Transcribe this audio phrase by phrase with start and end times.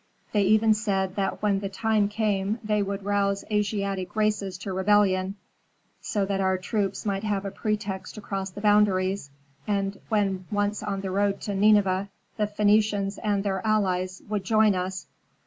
[0.31, 5.35] "They even said that when the time came they would rouse Asiatic races to rebellion,
[6.01, 9.29] so that our troops might have a pretext to cross the boundaries,
[9.67, 14.73] and when once on the road to Nineveh, the Phœnicians and their allies would join
[14.73, 15.05] us.